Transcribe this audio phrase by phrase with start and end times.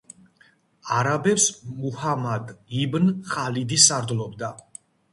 [0.99, 1.45] არაბებს
[1.83, 2.51] მუჰამად
[2.83, 4.55] იბნ ხალიდი სარდლობდა.